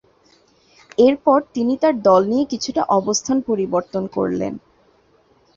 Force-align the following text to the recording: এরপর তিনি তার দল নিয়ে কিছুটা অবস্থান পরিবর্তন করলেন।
এরপর 0.97 1.39
তিনি 1.55 1.73
তার 1.81 1.95
দল 2.01 2.21
নিয়ে 2.31 2.45
কিছুটা 2.51 2.81
অবস্থান 2.99 3.37
পরিবর্তন 3.49 4.03
করলেন। 4.15 4.53